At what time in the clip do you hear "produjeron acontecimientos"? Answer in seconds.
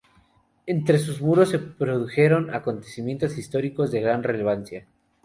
1.59-3.37